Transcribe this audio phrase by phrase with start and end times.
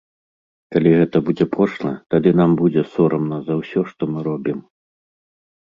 [0.75, 4.59] Калі гэта будзе пошла, тады нам будзе сорамна за ўсё, што мы робім.